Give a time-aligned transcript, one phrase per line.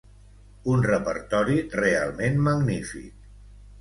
[0.75, 3.33] un repertori realment magnífic